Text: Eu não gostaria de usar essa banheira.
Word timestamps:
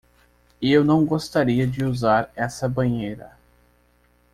Eu 0.59 0.83
não 0.83 1.05
gostaria 1.05 1.67
de 1.67 1.83
usar 1.85 2.31
essa 2.35 2.67
banheira. 2.67 3.37